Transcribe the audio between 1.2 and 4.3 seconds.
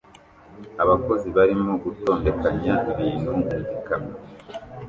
barimo gutondekanya ibintu mu gikamyo